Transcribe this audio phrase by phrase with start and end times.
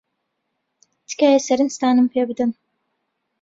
[1.07, 2.51] تکایە سەرنجتانم پێ بدەن.